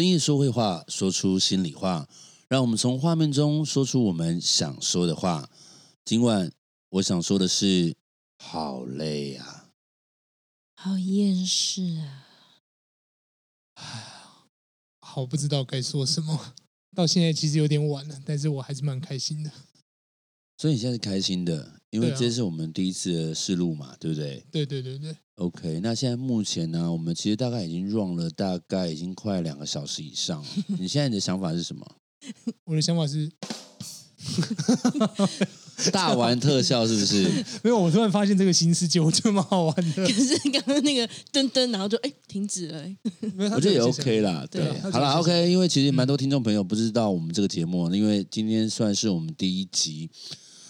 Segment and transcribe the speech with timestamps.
[0.00, 2.08] 深夜说会话，说出心里话，
[2.48, 5.50] 让我们从画面中说出我们想说的话。
[6.06, 6.50] 今晚
[6.88, 7.94] 我想说的是，
[8.38, 9.68] 好累啊，
[10.74, 12.28] 好厌世啊，
[13.76, 14.06] 唉，
[15.02, 16.54] 好不知道该说什么。
[16.96, 19.52] 到现在其实有点晚了，但是我还是蛮开心的。
[20.56, 24.42] 所以你现在是开心的，因为这是我们第一次的试录嘛，对不对？
[24.50, 25.14] 对对对对。
[25.40, 30.44] OK，那现在目前呢，我们其实大概已经 run 了大概已经快两个小时以上。
[30.78, 31.86] 你现在你的想法是什么？
[32.64, 33.32] 我的想法是，
[35.90, 37.22] 大玩特效是不是？
[37.64, 40.06] 没有，我突然发现这个新世界，我觉得蛮好玩的。
[40.06, 42.84] 可是刚刚那个噔噔，然后就哎停止了。
[43.54, 45.50] 我觉得也 OK 啦，对，对好了 OK。
[45.50, 50.10] 因为其实蛮多听众朋友不知道我们这个节目，因为今天算是我们第一集，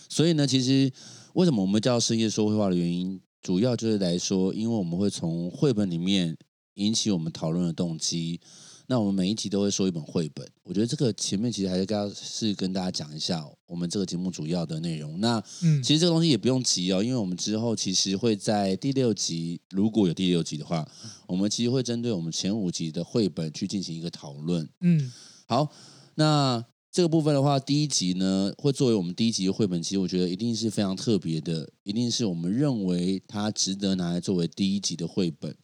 [0.08, 0.92] 所以呢，其实
[1.32, 3.20] 为什么我们叫深夜说会话的原因？
[3.42, 6.36] 主要就是来说，因为我们会从绘本里面
[6.74, 8.40] 引起我们讨论的动机。
[8.86, 10.44] 那我们每一集都会说一本绘本。
[10.64, 15.20] 我觉得这个前面其实还是该是跟大家讲一下我们这个节目主要的内容。
[15.20, 20.86] 那嗯，其实这个东西也不用急哦，因为我们之后其实会在第六集，如果有第六集的话，
[21.28, 24.68] 我们其实会针对我们前五集的绘本去进行一个讨论。
[24.80, 25.12] 嗯，
[25.46, 25.70] 好，
[26.16, 26.64] 那。
[26.92, 35.56] 这个部分的话，第一集呢会作为我们第一集的绘本，其实我觉得一定是非常特别的，一定是我们认为它值得拿来作为第一集的绘本。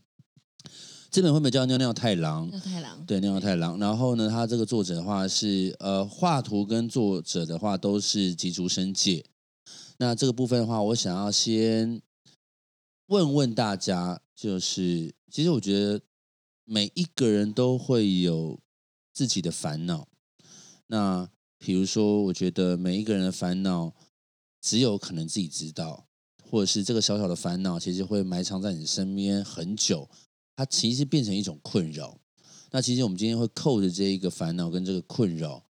[1.10, 3.78] 这本绘本叫《尿尿太郎》，尿太郎，对，尿尿太郎。
[3.78, 9.24] 然后呢，他这个作者的话是呃，画图跟作者的话都是吉竹伸介。
[9.98, 12.00] 那这个部分的话，我想要先
[13.06, 16.00] 问问大家，就是其实我觉得
[16.64, 18.60] 每一个人都会有
[19.12, 20.06] 自己的烦恼。
[20.88, 23.92] 那比如说，我觉得每一个人的烦恼，
[24.60, 26.06] 只有可能自己知道，
[26.44, 30.08] 或者是这个小小的烦恼，其实会埋藏在你身边很久，
[30.54, 32.20] 它其实变成一种困扰。
[32.70, 35.64] 那其实我们今天会扣着这一个烦恼跟这个困扰，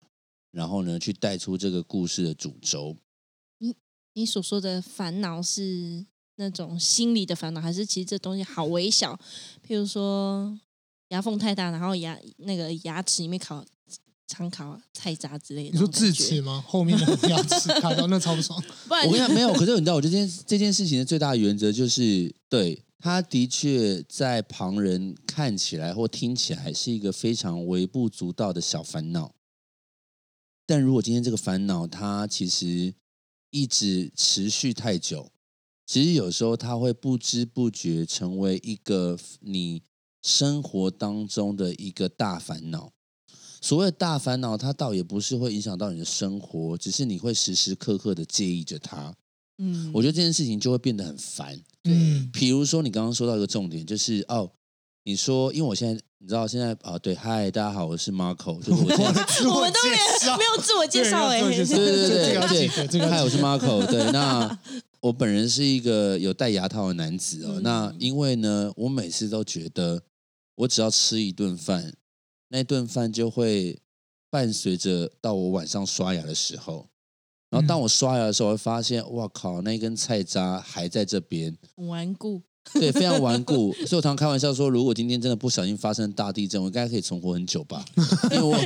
[0.51, 2.97] 然后呢，去带出这个故事的主轴。
[3.59, 3.75] 你
[4.13, 9.17] 你所说的烦恼是那种心理的烦恼，还是其实这东西好微小？
[9.65, 10.59] 譬如说
[11.09, 13.63] 牙缝太大，然后牙那个牙齿里面卡。
[14.27, 16.63] 常卡菜渣之类的，你说智齿吗？
[16.67, 18.61] 后面的牙齿卡到那超不爽。
[19.05, 29.35] 我跟你讲没有，可是你知道，我觉得这件这件事情的最大的原则就是，对，他的确在旁人看起来或听起来是一个非常微不足道的小烦恼，
[30.65, 32.95] 但如果今天这个烦恼它其实
[33.51, 35.31] 一直持续太久，
[35.85, 39.83] 其实有时候它会不知不觉成为一个你
[40.23, 42.94] 生活当中的一个大烦恼。
[43.65, 49.11] 所谓的大烦恼，它倒也不是会影响到你的生活，只是你会时时刻刻的介意着它。
[49.57, 51.59] 嗯，我觉得这件事情就会变得很烦。
[51.85, 54.47] 嗯，比如说你刚刚说到一个重点，就是哦，
[55.05, 58.85] 你说，因为我现在你知道现在啊、哦，对，嗨，大家好，我是 Marco，就是我，
[59.55, 59.79] 我们都
[60.37, 64.59] 没有自我介绍哎，对对对对对，嗨，我是 Marco，对，那
[65.01, 70.03] 我本人是一个有戴牙套的男子哦，嗯、那因为呢，我每次都觉得，
[70.53, 71.91] 我只要吃一顿饭。
[72.55, 73.81] 那顿饭就会
[74.29, 76.87] 伴随着到我晚上刷牙的时候，
[77.49, 82.43] 然后当我刷牙的时候，会发现，哇靠，那根菜渣还在这边，顽固。
[82.73, 83.73] 对，非常顽固。
[83.85, 87.85] 所以我常常开玩笑说，如果今天真的不小心发生大地震，我应该可以存活很久吧？
[88.31, 88.57] 因为我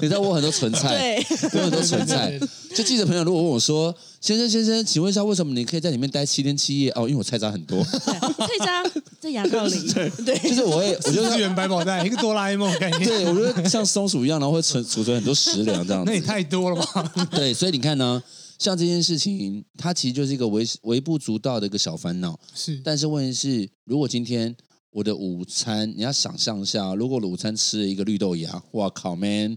[0.00, 1.16] 你知道我很多存菜，
[1.54, 2.38] 有很多存菜。
[2.74, 8.82] 就记者朋友如果问我说：“先生先生，请问一下，为什么你可以在里面待七天七夜？”哦，因为我菜渣很多，菜渣
[9.20, 9.92] 在牙膏里。
[9.92, 13.04] 对，对就是我会，我觉得是原百宝袋，一个哆啦 A 梦概念。
[13.04, 16.10] 对，我觉得像松鼠一样，然后会存储存很多食粮这样子。
[16.10, 17.12] 那也太多了吧？
[17.30, 18.20] 对，所以你看呢？
[18.58, 22.38] 像这件事情，它其实就是一个微微不足道的一个小烦恼。
[22.54, 24.54] 是，但是问题是，如果今天
[24.90, 29.56] 我的午餐，你要想象一下，如果我午餐吃了一个绿豆芽，哇靠，man，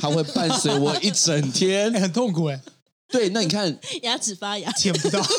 [0.00, 2.60] 它会伴随我一整天，欸、 很痛苦哎。
[3.08, 5.20] 对，那你看，牙齿发芽，舔不到。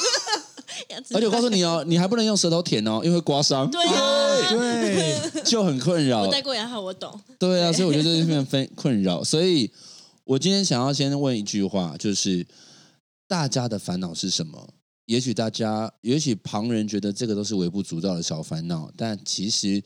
[1.14, 3.70] 而且我告诉你哦，你还不能用舌头舔哦，因为会刮伤。
[3.70, 6.22] 对啊，对，就很困扰。
[6.22, 7.20] 我戴过牙套，我懂。
[7.40, 9.24] 对啊，所以我觉得这是 非常非困扰。
[9.24, 9.72] 所以
[10.24, 12.46] 我今天想要先问一句话，就是。
[13.34, 14.76] 大家的烦恼是什么？
[15.06, 19.84] 也许大家，也许旁人觉得这个都是微不足道的小烦恼，但其实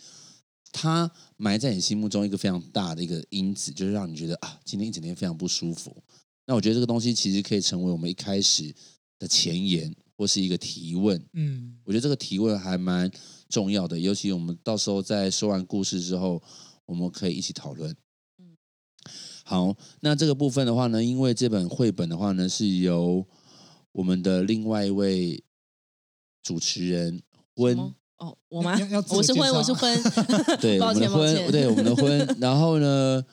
[0.73, 5.95] 它埋在你心目中一个非常大的一个因子，就是让你觉得啊，今天一整天非常不舒服。
[6.45, 8.75] 那我觉得这个东西其实可以成为我们一开始
[9.17, 11.25] 的前言，或是一个提问。
[11.31, 13.09] 嗯，我觉得这个提问还蛮
[13.47, 16.43] 重要的，尤其我们到时候在说完故事之后，
[16.85, 17.95] 我们可以一起讨论。
[18.39, 18.57] 嗯
[19.45, 23.25] 好，那这个部分的话呢，因为这本绘本的话呢，是由
[23.93, 25.43] 我们的另外一位
[26.43, 27.21] 主持人
[27.55, 27.77] 温
[28.17, 28.77] 哦，我吗？
[29.09, 30.03] 我我是婚，我是婚。
[30.59, 32.37] 对，我抱们的婚，歉抱歉对我们的婚。
[32.39, 33.23] 然后呢，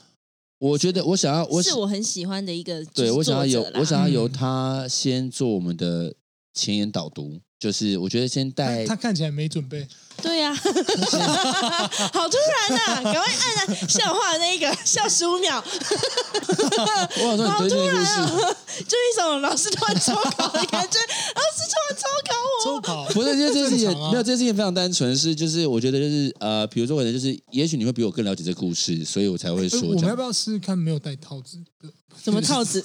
[0.58, 6.14] 我觉得我想要，我是我很喜欢的一个，对我想要由我想要由嗯他先做我们的
[6.52, 9.88] 前言导读，就是我觉得先带他他看起来没准备，
[10.20, 10.52] 对呀、
[12.12, 12.36] 好突
[12.68, 13.02] 然呐、啊！
[13.02, 13.74] 赶快按啊！
[13.88, 22.64] 笑话那一个笑十五秒， 我想说你推荐的故事，就一种老师突然抽考的感觉，老师突然抽考我。
[22.64, 31.88] 抽考不是，因为这件事情、没有，这件事情非常单纯，是就是我觉得就是呃，比如说可能就是，也许你会比我更了解这个故事，所以我才会说我们要不要试试看没有戴套子的？
[32.24, 32.82] 什么套子？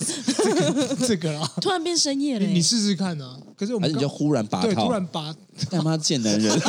[1.07, 3.37] 这个啦，突然变深夜了、你你试试看啊！
[3.55, 4.83] 可是我们还是你就忽然拔对？
[4.83, 5.35] 突然拔，
[5.69, 6.51] 他妈贱男人？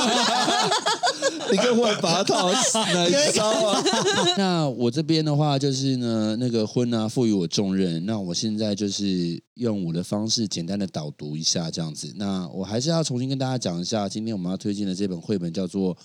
[1.51, 3.83] 你跟忽然拔套，哪一招啊？
[4.39, 12.13] 那我这边的话就是呢，那个婚啊赋予我重任，那我现在就是用我的方式简单的导读一下这样子。
[12.17, 15.95] 那我还是要重新跟大家讲一下，今天我们要推荐的这本绘本叫做《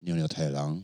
[0.00, 0.76] 尿尿太郎》。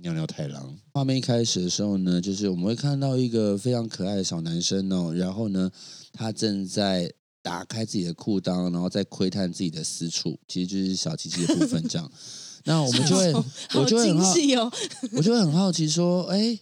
[0.00, 5.68] 尿尿太郎，画面一开始的时候呢，就是我们会看到一个非常可爱的小男生哦，然后呢，
[6.12, 7.12] 他正在
[7.48, 12.12] 打开自己的裤裆，然后再窥探自己的私处，其实就是小鸡鸡的部分这样。
[12.64, 13.32] 那我们就会，
[13.74, 14.70] 我就会很好，奇哦。
[15.12, 16.58] 我就会很好奇说，哎，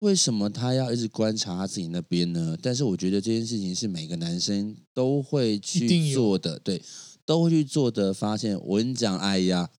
[0.00, 2.56] 为什么他要一直观察他自己那边呢？
[2.60, 6.82] 但是我觉得这件事情是每个男生都会去做的，对，
[7.24, 8.12] 都会去做的。
[8.12, 9.70] 发现我跟你讲，哎呀。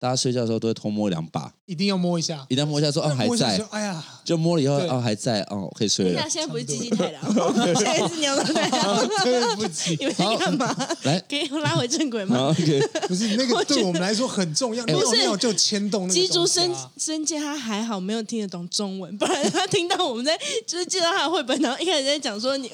[0.00, 4.88] 大家睡觉的时候都会偷摸两把，一定要摸一下，一旦摸一下说哦还在，哎呀，就摸了以后对。
[4.88, 6.12] 哦还在哦可以睡了。
[6.12, 6.28] 等一下，。
[6.28, 9.08] 现在不是鸡鸡太郎，现在是尿尿太郎。
[9.24, 10.76] 对不起你，们在干嘛？
[11.02, 12.36] 来，可以拉回正轨吗？
[12.36, 15.20] 好 OK，不是那个对我们来说很重要，尿不是。
[15.22, 16.90] 尿就牵动那个鸡竹生东西啊。
[16.96, 22.70] 生界，他还好没有听得懂中文，不然他听到我们在就是介绍他的绘本，然后一开始在讲说你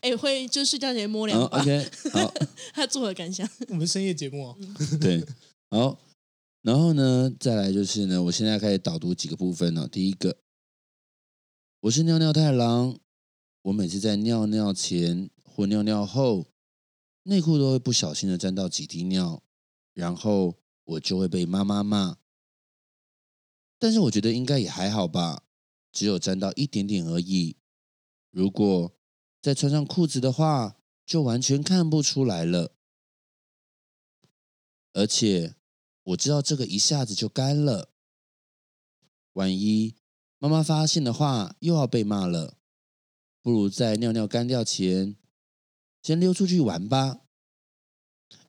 [0.00, 2.34] 哎会就睡觉前摸两好把，OK，好，
[2.72, 3.48] 他作何感想？
[3.68, 4.56] 我们深夜节目哦，
[5.00, 5.24] 对，
[5.70, 5.96] 好，
[6.60, 9.86] 然后呢，再来就是呢，我现在开始导读几个部分了。
[9.88, 10.38] 第一个，
[11.80, 12.98] 我是尿尿太郎，
[13.62, 16.46] 我每次在尿尿前或尿尿后，
[17.22, 19.42] 内裤都会不小心的沾到几滴尿，
[19.94, 22.18] 然后我就会被妈妈骂。
[23.78, 25.44] 但是我觉得应该也还好吧，
[25.92, 27.56] 只有沾到一点点而已。
[28.30, 28.92] 如果
[29.40, 32.74] 再穿上裤子的话，就完全看不出来了。
[34.92, 35.54] 而且
[36.08, 37.90] 我知道这个一下子就干了，
[39.34, 39.94] 万一
[40.38, 42.56] 妈妈发现的话，又要被骂了。
[43.42, 45.16] 不如在尿尿干掉前，
[46.02, 47.20] 先溜出去玩吧。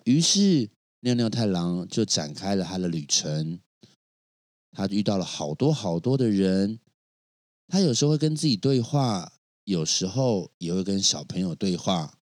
[0.06, 0.69] 于是，
[1.01, 3.59] 尿尿太郎就展开了他的旅程。
[4.71, 6.79] 他遇到了好多好多的人，
[7.67, 9.33] 他有时候会跟自己对话，
[9.65, 12.19] 有时候也会跟小朋友对话。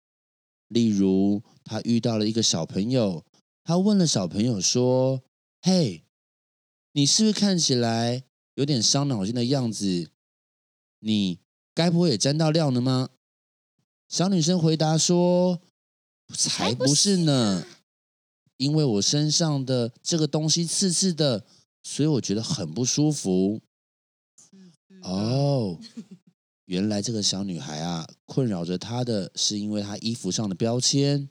[0.69, 3.25] 例如，他遇到了一个小朋友。
[3.65, 5.23] 他问了小朋友说
[5.63, 6.05] ：“嘿，
[6.93, 8.25] 你是不是看起来
[8.57, 10.11] 有点伤脑筋的样子？
[10.99, 11.41] 你
[11.75, 13.09] 该不会也沾到料了吗？”
[14.07, 15.63] 小女生回答说
[16.37, 17.67] ：“才不是呢，
[18.59, 21.47] 因为我身上的这个东西刺刺的，
[21.83, 23.63] 所以我觉得很不舒服。”
[25.01, 25.79] 哦，
[26.67, 31.27] 原来这个小女孩啊，困扰着她的是因为她衣服上的标签。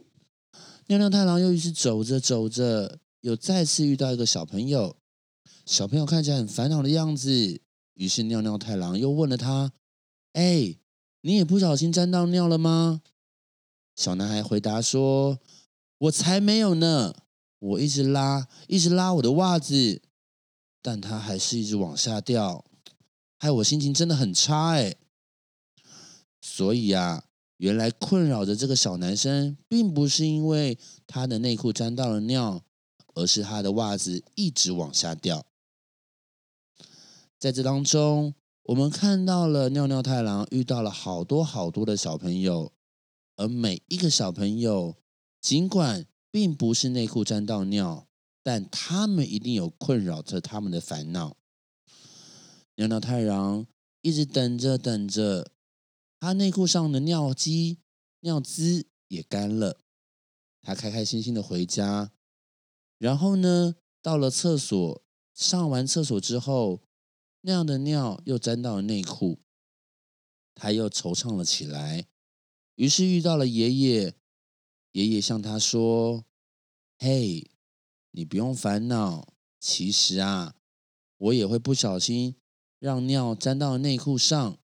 [0.87, 4.97] 尿尿太郎又一直走着走着，又再次遇到一个小朋友。
[5.65, 7.61] 小朋友看起来很烦恼的样子，
[7.93, 9.71] 于是尿尿太郎又问了他
[10.33, 10.75] ：“哎，
[11.21, 13.01] 你也不小心沾到尿了吗？”
[13.95, 15.39] 小男孩回答说
[15.99, 17.15] ：“我才没有呢，
[17.59, 20.01] 我一直拉，一直拉我的袜子，
[20.81, 22.65] 但它还是一直往下掉，
[23.39, 24.95] 害我心情真的很差哎。
[26.41, 27.23] 所以呀。”
[27.63, 30.77] 原来困扰着这个小男生，并不是因为
[31.07, 32.61] 他的内裤沾到了尿，
[33.15, 35.45] 而是他的袜子一直往下掉。
[37.39, 42.73] 在这当中，我们看到了尿尿太郎遇到了好多好多的小朋友，
[43.37, 44.97] 而每一个小朋友，
[45.39, 48.09] 尽管并不是内裤沾到尿，
[48.43, 51.37] 但他们一定有困扰着他们的烦恼。
[52.75, 53.65] 尿尿太郎
[54.01, 55.53] 一直等着等着。
[56.23, 57.79] 他内裤上的尿迹、
[58.21, 59.81] 尿渍也干了，
[60.61, 62.13] 他开开心心的回家。
[62.97, 65.03] 然后呢，到了厕所，
[65.33, 66.81] 上完厕所之后，
[67.41, 69.41] 尿的尿又沾到了内裤，
[70.55, 72.07] 他又惆怅了起来。
[72.75, 74.15] 于是遇到了爷爷，
[74.93, 76.23] 爷爷向他说
[76.99, 77.51] ：“嘿，
[78.11, 80.55] 你不用烦恼，其实啊，
[81.17, 82.37] 我也会不小心
[82.79, 84.57] 让尿沾到内裤上。”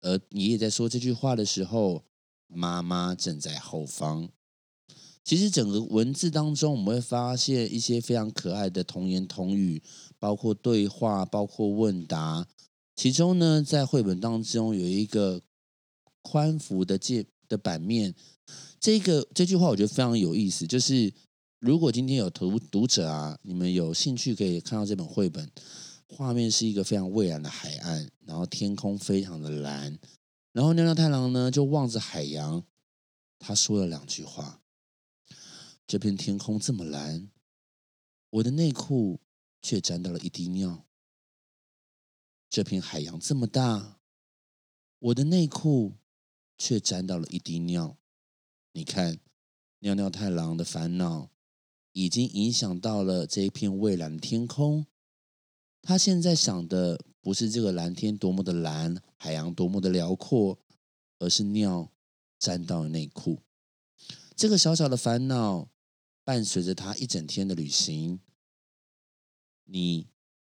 [0.00, 2.04] 而爷爷在说这句话的时候，
[2.46, 4.28] 妈妈正在后方。
[5.24, 9.82] 其实整个文字当中，我们会发现一些非常可爱的童言童语，
[10.18, 12.46] 包括对话，包括问答。
[12.96, 15.42] 其中呢，在绘本当中有一个
[16.22, 18.14] 宽幅的界的版面，
[18.80, 21.12] 这个这句话我觉得非常有意思，就是
[21.60, 25.50] 如果今天有读读者啊，你们有兴趣可以看到这本绘本，
[26.08, 29.98] 画面是一个非常蔚蓝的海岸，然后天空非常的蓝，
[30.52, 32.64] 然后尿尿太郎呢就望着海洋，
[33.38, 34.62] 他说了两句话。
[35.86, 37.30] 这片天空这么蓝，
[38.30, 39.20] 我的内裤
[39.62, 40.86] 却沾到了一滴尿。
[42.50, 44.00] 这片海洋这么大，
[44.98, 45.96] 我的内裤
[46.56, 47.96] 却沾到了一滴尿。
[48.72, 49.18] 你看，
[49.80, 51.30] 尿尿太郎的烦恼
[51.92, 54.86] 已经影响到了这一片蔚蓝的天空。
[55.88, 60.58] 他现在想的不是这个蓝天多么的蓝，海洋多么的辽阔，
[61.18, 61.90] 而是尿
[62.38, 63.38] 沾到了内裤。
[64.36, 65.70] 这个小小的烦恼。
[66.26, 68.20] 伴随着他一整天的旅行，
[69.64, 70.08] 你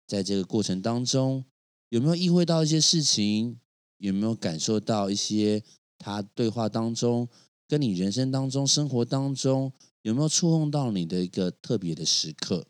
[0.06, 1.44] 在这个过程当中
[1.88, 3.58] 有没有意会到一些事情？
[3.98, 5.64] 有没有感受到一些
[5.98, 7.28] 他对话当中
[7.66, 9.72] 跟你人生当中、生活当中
[10.02, 12.68] 有没有触碰到你的一个特别的时刻？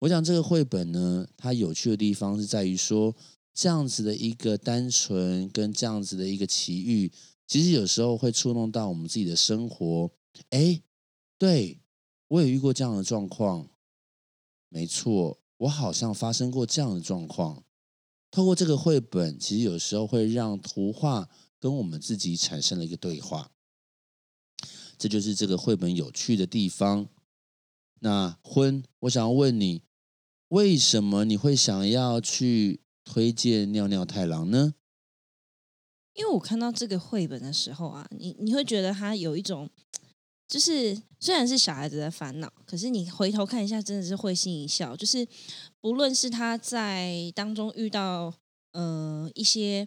[0.00, 3.14] 我想这个绘本呢，它有趣的地方是在于说，
[3.54, 7.10] 这样子的一个单纯跟这样子的一个奇遇，
[7.46, 10.10] 其实有时候会触动到我们自己的生活。
[10.50, 10.82] 哎，
[11.38, 11.78] 对。
[12.28, 13.68] 我也遇过这样的状况，
[14.68, 17.64] 没错，我好像发生过这样的状况。
[18.30, 21.28] 透过这个绘本，其实有时候会让图画
[21.58, 23.50] 跟我们自己产生了一个对话，
[24.96, 27.08] 这就是这个绘本有趣的地方。
[27.98, 29.82] 那婚，我想要问你，
[30.50, 34.74] 为什么你会想要去推荐尿尿太郎呢？
[36.14, 39.68] 因为我看到这个绘本的时候啊，你你会觉得它有一种。
[40.48, 44.96] 就是虽然是小孩子的烦恼，可是你回头看一下，真的是会心一笑。
[44.96, 45.24] 就是
[45.80, 48.34] 不论是他在当中遇到
[48.72, 49.86] 呃一些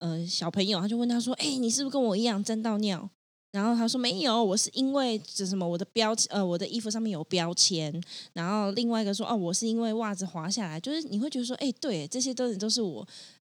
[0.00, 3.08] 呃小朋友，他就问他说：“哎、你是不是跟我一样沾到尿？”
[3.52, 13.06] 然后他说：“没有，我是因为这什么我的标呃我的衣服上面有标签。”然后另外一个说：“哦，我是因为袜子滑下来。”就是你会觉得说：“哎、对，这些都是都是我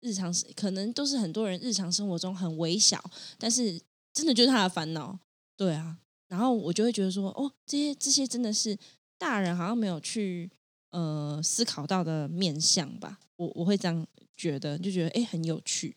[0.00, 3.03] 日常可能都是很多人日常生活中很微小，
[3.38, 3.81] 但是
[4.12, 5.19] 真的就是他的烦恼。”
[5.57, 5.97] 对啊。
[6.29, 8.76] 然后我就会觉得说，哦，这些这些真的是
[9.17, 10.50] 大人好像没有去
[10.91, 13.19] 呃思考到的面向吧？
[13.37, 15.97] 我我会这样觉得，就觉得哎很有趣，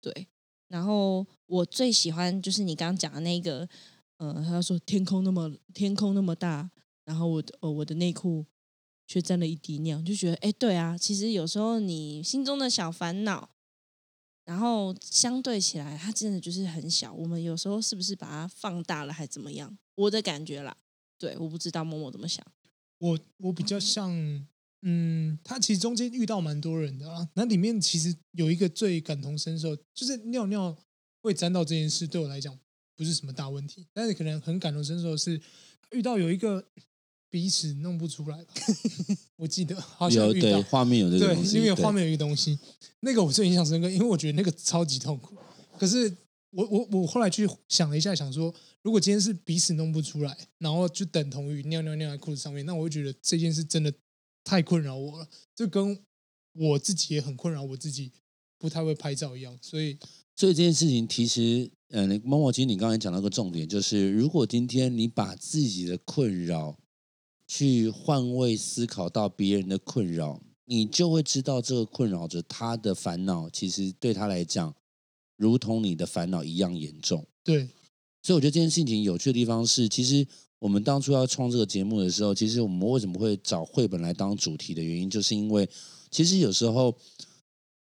[0.00, 0.28] 对。
[0.74, 3.68] 然后我最喜欢就是你刚刚讲的那个，
[4.16, 6.68] 呃，他说天空那么天空那么大，
[7.04, 8.44] 然后我的呃我的内裤
[9.06, 13.50] 却沾了一滴尿，就觉得哎对啊，其实有时候你心中的小烦恼。
[14.46, 17.10] 然后相对起来，它真的就是很小。
[17.14, 19.78] 我们有时候是不是把它放大了，还怎么样？
[19.94, 20.76] 我的感觉啦，
[21.18, 22.44] 对，我不知道默默怎么想。
[22.98, 24.10] 我我比较像，
[24.84, 27.28] 嗯，他其实中间遇到蛮多人的啊。
[27.34, 30.76] 那里面其实有一个最感同身受，就是尿尿
[31.20, 32.56] 会沾到这件事，对我来讲
[32.94, 33.88] 不是什么大问题。
[33.92, 35.40] 但是可能很感同身受的是
[35.90, 36.68] 遇到有一个。
[37.30, 38.54] 彼此弄不出来吧？
[39.34, 42.56] 我记得好像遇到对画面有这个东西，对，因为画面有一个东西，
[43.00, 45.36] 那个我最印象深刻，因为我觉得那个超级痛苦。
[45.76, 46.16] 可是
[46.50, 53.92] 我我我后来去想了一下，想说，如果今天是彼此弄不出来，然后就等同于尿尿尿在裤子上面，那我会觉得这件事真的
[54.44, 56.04] 太困扰我了，这跟
[56.52, 58.12] 我自己也很困扰，我自己
[58.58, 59.58] 不太会拍照一样。
[59.60, 59.98] 所以，
[60.36, 66.78] 所以这件事情其实，嗯、呃，默默，其实你刚才讲到一个重点，就是如果今天你把自己的困扰。
[67.46, 74.74] 去换位思考到别人的困扰，你就会知道这个困扰着他的烦恼，其实对他来讲，
[75.36, 77.26] 如同你的烦恼一样严重。
[77.44, 77.68] 对，
[78.22, 80.26] 所以我觉得这件事情有趣的地方是，其实
[80.64, 85.68] 我们当初要创这个节目的时候，其实我们为什么会找绘本来当主题的原因，就是因为
[86.10, 86.96] 其实有时候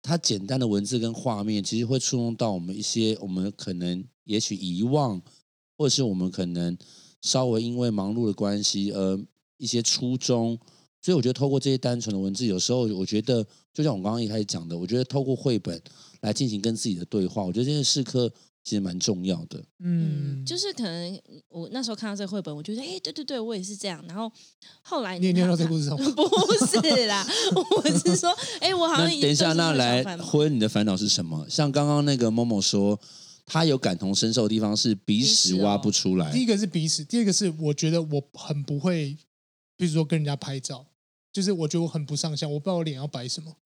[0.01, 5.21] 它简单的文字跟画面，其实会触动到我们一些我们可能也许遗忘，
[5.77, 6.75] 或者是我们可能
[7.21, 9.21] 稍微因为忙碌的关系而。
[9.59, 10.59] 一些初衷，
[11.03, 15.79] 所以我觉得透过这些单纯的文字，有时候我觉得就像我刚刚一开始讲的，我觉得透过绘本
[16.23, 18.33] 来进行跟自己的对话，我觉得这件事刻
[18.71, 19.61] 其实蛮重要的。
[19.81, 24.01] 嗯，就是可能我那时候看到这个绘本，我觉得哎，对对对，我也是这样。
[24.07, 24.31] 然后
[24.81, 27.27] 后来你念到这故事上， 不是啦，
[27.77, 31.45] 我是说，哎，我好像等一下，那来婚，你的烦恼是什么？
[31.49, 32.97] 像刚刚那个某某说，
[33.45, 36.31] 他有感同身受的地方是鼻屎挖不出来。
[36.31, 39.17] 第一个是鼻屎，第二个是我觉得我很不会。
[39.77, 40.87] 比如说跟人家拍照，
[41.33, 43.57] 就是我觉得我很不上相，我不知道我脸要摆什么。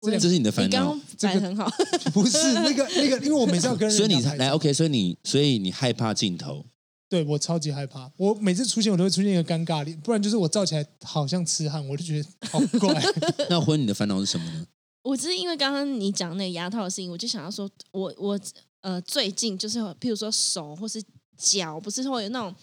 [0.00, 0.70] 对，这是你的烦恼。
[0.70, 1.68] 你刚刚摆得很好，
[2.14, 6.64] 不是那个那个，因为我每次要跟人， 所以你来 OK，所以你所以你害怕镜头。
[7.08, 13.02] 对我超级害怕，我每次出现我都会出现一个尴尬脸，不然就是我照起来好像痴汉，我就觉得好怪。
[13.48, 14.66] 那婚你的烦恼是什么呢？
[15.02, 18.40] 我只是因为刚刚你讲那个牙套的事情，我就想要说我，我我
[18.82, 21.02] 呃最近就是譬如说手或是
[21.36, 22.54] 脚，不是会有那种。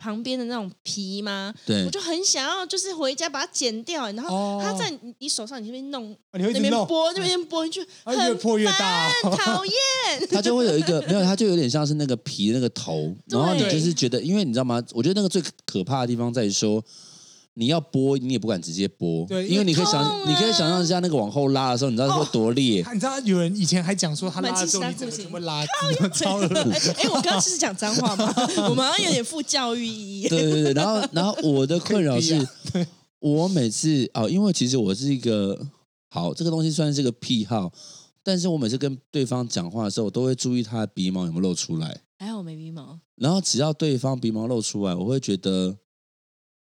[0.00, 1.52] 旁边的那种皮吗？
[1.66, 9.74] 对，我就很想要，就是回家把它剪掉，然后它在你手上，你这边弄，你那边剥，那边剥，你就越破越大，讨厌。
[10.32, 14.82] 它就会有一个没有，它就有点像是那个皮的那个头，然后你就是觉得，因为你知道吗？
[14.92, 16.82] 我觉得那个最可怕的地方在于说。
[17.54, 22.82] 你要播，你也不敢直接播，对，因为你可以想，啊、你可以想象一下那个往后拉的时候，你知道会多裂。
[22.84, 25.64] 哦、你知道有人以前还讲说他拉的时候你怎么怎么拉，
[26.14, 28.32] 超 恶哎，我刚刚是讲脏话吗？
[28.70, 30.28] 我们好像有点负教育意义。
[30.28, 32.36] 对对对，然后然后我的困扰是，
[32.72, 32.86] 啊、
[33.18, 35.58] 我每次哦，因为其实我是一个
[36.08, 37.70] 好这个东西算是个癖好，
[38.22, 42.00] 但是我每次跟对方讲话的时候，我都会注意他的鼻毛有没有露出来。
[42.18, 43.00] 还好我没鼻毛。
[43.16, 45.76] 然后只要对方鼻毛露出来，我会觉得。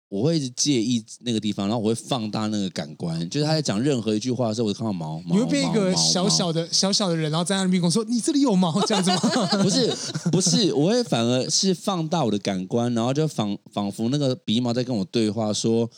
[0.08, 5.20] 我会一直介意那个地方，然后我会放大那个感官，就是他在讲任何一句话的时候，我就看到毛。
[5.22, 9.18] 毛你会变一个小小的小小的人，然后在那边跟我说：“你这里有毛。”这样子吗？
[9.62, 9.92] 不是，
[10.30, 15.90] 不是，我会反而是放大我的感官，然后就仿仿佛那个鼻毛在跟我对话，说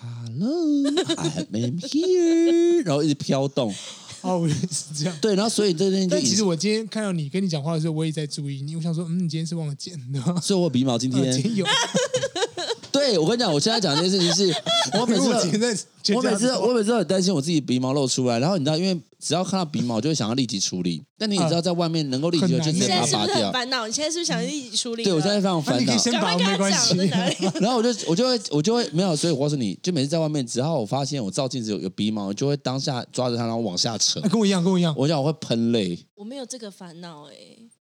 [0.00, 3.72] ：“Hello，I'm here。”然后一直飘动。
[4.22, 5.16] 哦，我也是这样。
[5.20, 8.74] 对，然后所以这件，但其实我今天看到你跟你讲话的时候，我也在注意你。
[8.74, 10.20] 我想说，嗯，你今天是忘了剪的。
[10.40, 11.64] 所以我鼻毛今天， 今天有。
[12.92, 14.54] 对，我跟你讲，我现在讲这件事情是，
[15.00, 15.28] 我每次，
[16.14, 18.38] 我每次，我每次都很担心我自己鼻毛露出来。
[18.38, 21.02] 然后你知道，因为只要看到鼻毛，就会想要立即处理。
[21.16, 23.50] 但你也知道，在外面能够立即就直接把它拔掉。
[23.50, 25.04] 烦恼，你现在是不是想立即处理？
[25.04, 25.92] 对，我现在非常烦恼。
[25.92, 26.94] 你先拔，没关系。
[27.60, 29.16] 然后我就，我就会，我就会没有。
[29.16, 34.20] 所以我告诉你，就每次在外面，只要我发现我照镜子有有鼻毛，我就会当下抓着它，然后往下扯。
[34.28, 34.94] 跟我一样，跟我一样。
[34.98, 35.98] 我讲我会喷泪。
[36.14, 37.34] 我没有这个烦恼哎。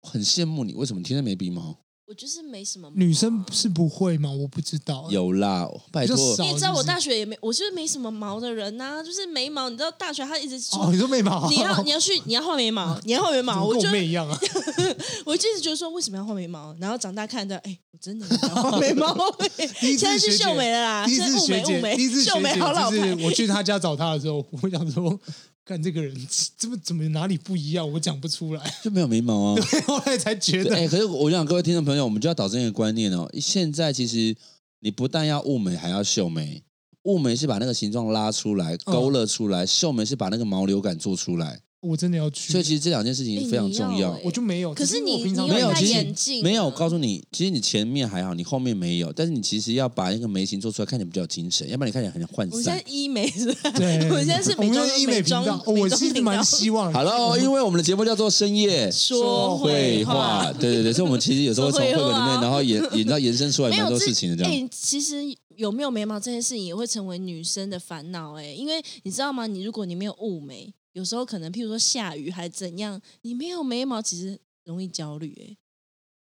[0.02, 1.76] 很羡慕你，为什么你天天没鼻毛？
[2.04, 2.96] 我就是没什么毛。
[2.96, 4.30] 女生是不会吗？
[4.30, 5.06] 我不知道。
[5.10, 6.16] 有啦，拜托。
[6.40, 9.70] 你也知道我大学也没，我就是没什么毛的人呐、啊，就是眉毛。
[9.70, 14.38] 你知道大学他一直说，哦、你说眉毛，你要你要去你要画眉毛，你要画眉毛， 我跟我妹一样啊。
[15.24, 16.74] 我就一直觉得说，为什么要画眉毛？
[16.80, 19.16] 然后长大看到，哎，我真的要画眉毛。
[19.80, 22.54] 现在是秀眉了啦，第一次学姐，第一次学姐，
[22.90, 25.18] 就是我去他家找他的时候，我想说。
[25.64, 26.14] 看这个人
[26.56, 29.54] 怎么怎么哪里不一样，我讲不出来，就没有眉毛啊。
[29.54, 30.74] 对， 后来才觉得。
[30.74, 33.30] 哎、欸，可是我想各位听众朋友，我们就要导正一个观念哦。
[33.40, 34.36] 现在其实
[34.80, 36.62] 你不但要雾眉，还要秀眉。
[37.04, 41.60] 雾眉是把那个形状拉出来、勾勒出来，绣、嗯、眉是把那个毛流感做出来。
[41.82, 44.16] 我真的要去，所以其实这两件事情非常重要。
[44.22, 46.66] 我就没有，可是你平常没有眼镜，没有。
[46.66, 52.48] 我告诉你，其实你前面还好，你后面没有，但是你其实要把那个眉形做出来，看起来比较精神，要不然你看起来很涣散。
[52.52, 53.70] 我现在医美是吧？
[53.72, 55.60] 对， 我现在是美妆医美频道。
[55.66, 56.92] 我其实蛮希望。
[56.92, 64.52] 好了，因为我们的节目叫做深夜说会话，对对对，所以我们其实有时候会从绘本里面，然后延延到延伸出来蛮多事情的这样。
[64.52, 65.16] 欸、其实
[65.56, 69.48] 有没有眉毛这件事情也会成为女生的烦恼哎，因为你知道吗？
[69.48, 70.72] 你如果你没有雾眉。
[70.92, 75.56] 有时候可能，譬如说下雨还怎样，你没有眉毛，其实容易焦虑哎。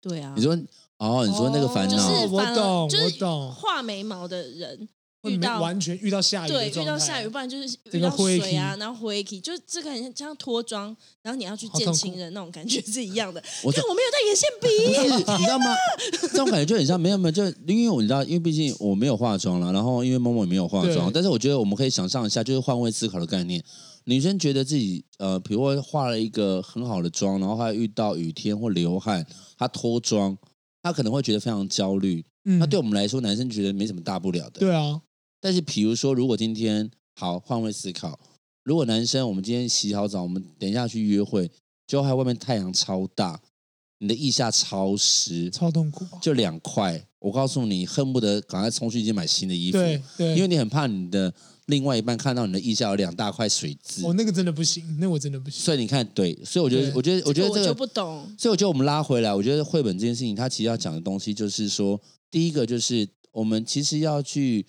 [0.01, 0.57] 对啊，你说
[0.99, 3.53] 哦，你说那个烦恼，就是我懂，就是我懂。
[3.53, 4.89] 画眉毛的人
[5.25, 13.43] 遇到完全遇到下雨，对，遇到下雨，不然就是遇到水啊，然后灰体，就这个很像脱妆，然后你要去见情人那种感觉是一样的。
[13.65, 14.69] 我看我没有带眼线笔，
[15.17, 15.67] 你知道吗？
[16.21, 23.63] 这种感觉就很像没有没有，就因为我你知道，因为毕竟我没有化妆了，然后因为某某也没有化妆，但是我觉得我们可以想象一下，就是换位思考的概念。
[24.09, 29.25] 女生觉得自己呃，比如说化了一个很好的妆，然后她遇到雨天或流汗，
[29.59, 30.37] 她脱妆，
[30.83, 32.25] 她可能会觉得非常焦虑。
[32.47, 34.61] 嗯，那对我们来说，男生觉得没什么大不了的。
[34.61, 35.03] 对啊。
[35.43, 38.19] 但是，比如说，如果今天好换位思考，
[38.65, 41.51] 如果男生我们今天洗好澡，我们等一下去约会，
[41.87, 43.39] 就还外面太阳超大，
[43.99, 47.07] 你的腋下超湿，超痛苦，就两块。
[47.19, 51.35] 我告诉你，恨不得赶快冲去一间买新的衣服，对，对，因为你很怕你的。
[51.69, 55.63] 另外一半看到你的腋下有两大块水渍，哦，那个真的不行，那我真的不行。
[55.63, 58.35] 所以你看，对，所以我觉得，我觉得，我觉得这个，我就不懂。
[58.39, 62.01] 所以我觉得我们拉回来，我觉得绘本这件事情，它其实要讲的东西就是说，
[62.31, 64.65] 第一个就是我们其实要去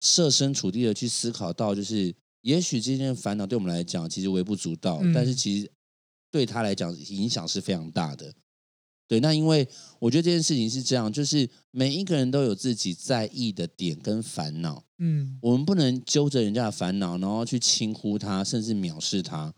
[0.00, 5.70] 设身处地的去思考到，就是也许这件烦恼对我们来讲其实微不足道，嗯，但是其实
[6.30, 8.32] 对他来讲影响是非常大的。
[9.10, 9.66] 对，那因为
[9.98, 19.52] 我觉得这件事情是这样，就是每一个人都有自己在意的点跟烦恼，嗯，我们不能揪着人家的烦恼，然后去轻忽他，甚至藐视他，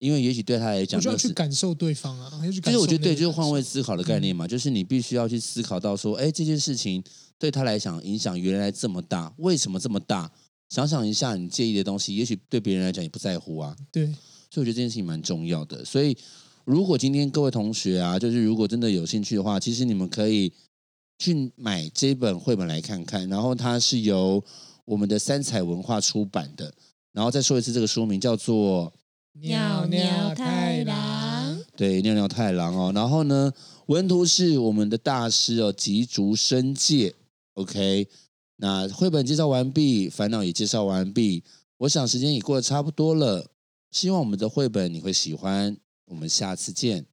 [0.00, 2.32] 因为也许对他来讲，就要去感受对方啊。
[2.64, 7.00] 其实我觉得对，就是换位思考的概念嘛，嗯、就是你必须要去思考到说，哎，这件事情
[7.38, 10.28] 对他来讲影响原来这么大，为什么这么大？
[10.68, 13.76] 想想一下，你介意的东西，也许对别人来讲也不在乎啊。
[13.92, 14.06] 对，
[14.50, 16.18] 所以我觉得这件事情蛮重要的，所以。
[16.66, 20.52] 如果今天各位同学啊，就是如果真的有兴趣的话，其实你们可以
[21.16, 23.28] 去买这本绘本来看看。
[23.28, 24.42] 然后它是由
[24.84, 26.74] 我们的三彩文化出版的。
[27.12, 28.92] 然后再说一次，这个书名叫做
[29.40, 31.56] 《尿尿太郎》。
[31.76, 32.90] 对，《尿尿太郎》哦。
[32.92, 33.52] 然后呢，
[33.86, 37.14] 文图是我们的大师哦，吉竹伸介。
[37.54, 38.08] OK，
[38.56, 41.44] 那绘本介绍完毕，烦恼也介绍完毕。
[41.78, 43.46] 我想时间也过得差不多了，
[43.92, 45.76] 希望我们的绘本你会喜欢。
[46.06, 47.06] 我们下次见。